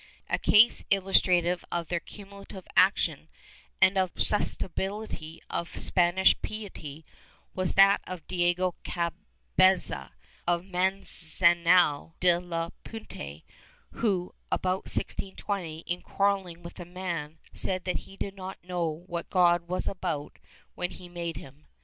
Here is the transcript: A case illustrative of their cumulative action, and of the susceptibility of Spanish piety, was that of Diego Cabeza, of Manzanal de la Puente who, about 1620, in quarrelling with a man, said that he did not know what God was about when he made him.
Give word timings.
A 0.31 0.39
case 0.39 0.83
illustrative 0.89 1.63
of 1.71 1.89
their 1.89 1.99
cumulative 1.99 2.67
action, 2.75 3.29
and 3.79 3.99
of 3.99 4.11
the 4.15 4.21
susceptibility 4.25 5.43
of 5.47 5.77
Spanish 5.79 6.35
piety, 6.41 7.05
was 7.53 7.73
that 7.73 8.01
of 8.07 8.25
Diego 8.25 8.73
Cabeza, 8.83 10.13
of 10.47 10.63
Manzanal 10.65 12.15
de 12.19 12.39
la 12.39 12.71
Puente 12.83 13.43
who, 13.91 14.33
about 14.51 14.85
1620, 14.85 15.81
in 15.81 16.01
quarrelling 16.01 16.63
with 16.63 16.79
a 16.79 16.85
man, 16.85 17.37
said 17.53 17.83
that 17.85 17.97
he 17.97 18.17
did 18.17 18.33
not 18.35 18.57
know 18.63 18.89
what 19.05 19.29
God 19.29 19.67
was 19.67 19.87
about 19.87 20.39
when 20.73 20.89
he 20.89 21.09
made 21.09 21.37
him. 21.37 21.67